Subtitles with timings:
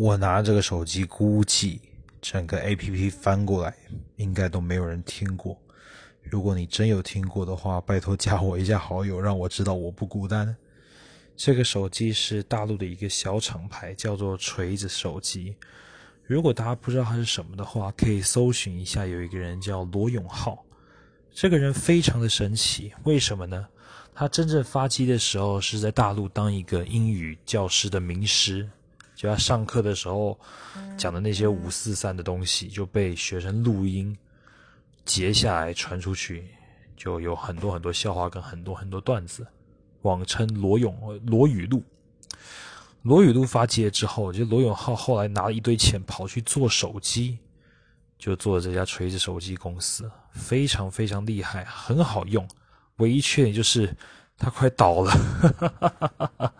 [0.00, 1.80] 我拿这个手机，估计
[2.22, 3.74] 整个 A P P 翻过来，
[4.14, 5.60] 应该都没有人听过。
[6.22, 10.56] 如果你真有听过的话，拜托加我一下好友，让我知道我不孤单。
[11.36, 15.56] 这个手机是大陆的一个小厂牌，叫做锤子手机。
[16.22, 20.64] 如果大家不知道它是什么的话，可以搜寻一下，有一个人叫罗永浩，
[21.32, 22.92] 这个人非常的神奇。
[23.02, 23.66] 为什么呢？
[24.14, 28.68] 他真正发迹的时候是在大陆当一个英语教师的名师，
[29.18, 30.38] 就他上课的时候
[30.96, 34.16] 讲的那些五四三的东西就被学生录音
[35.04, 36.46] 截下来传出去，
[36.96, 39.44] 就有很多很多笑话跟很多很多段子，
[40.02, 41.82] 网称罗永罗语录。
[43.02, 47.38] 罗宇路发迹之后，就罗永浩后来拿了一堆钱跑去做手机，
[48.20, 52.46] 就做了这家锤子手机公司，非常非常厉害，很好用。
[52.98, 53.92] 唯一缺点就是
[54.36, 55.12] 他快倒了。